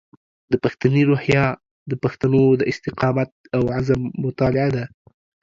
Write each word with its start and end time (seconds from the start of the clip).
د 0.51 0.53
پښتني 0.63 1.01
روحیه 1.09 1.45
د 1.91 1.93
پښتنو 2.03 2.43
د 2.59 2.61
استقامت 2.71 3.29
او 3.55 3.63
عزم 3.77 4.01
مطالعه 4.23 4.69
ده. 4.75 4.85